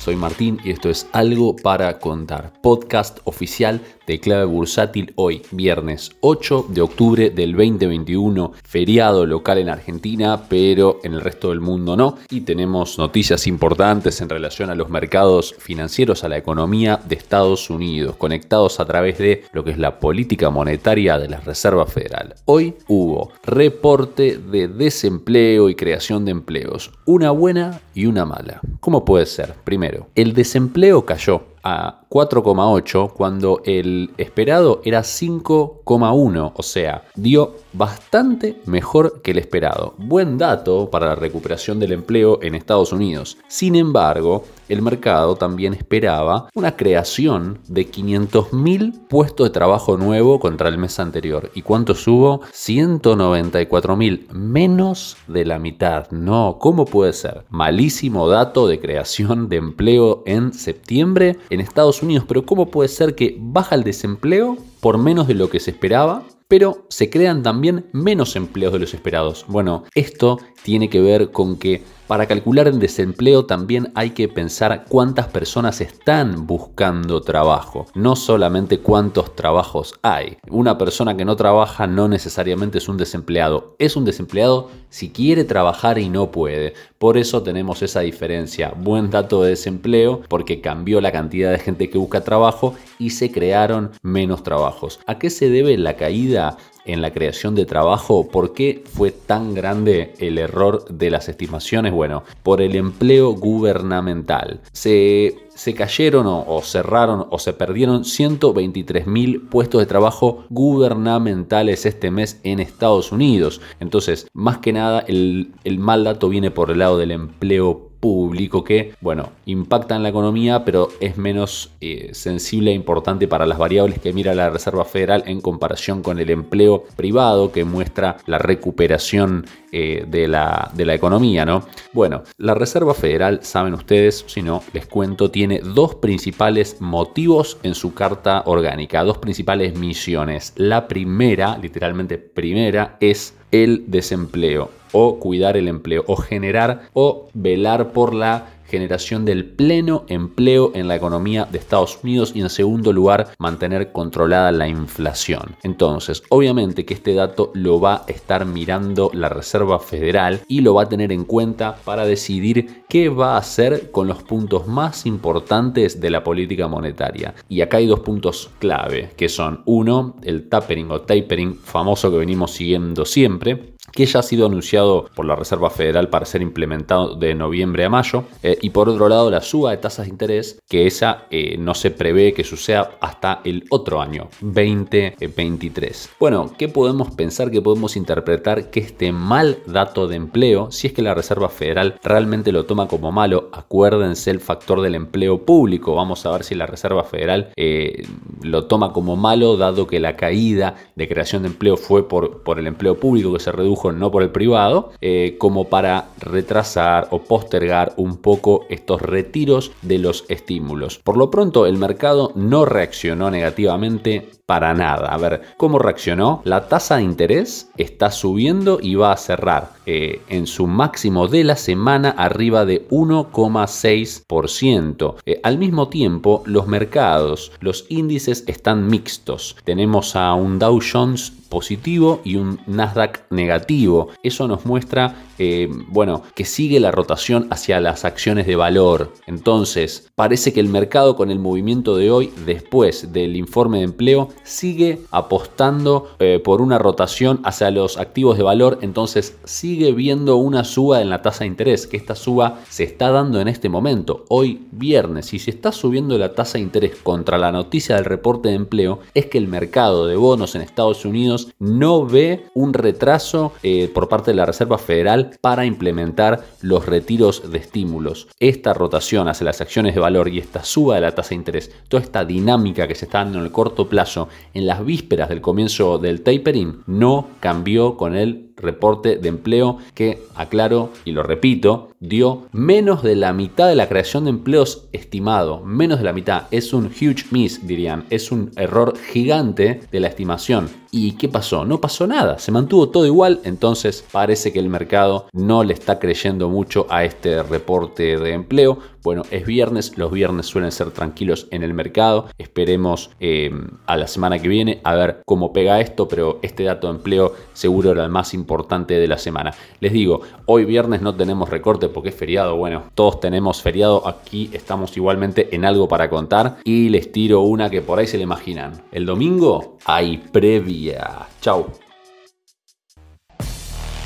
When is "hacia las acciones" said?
237.50-238.46, 269.28-269.94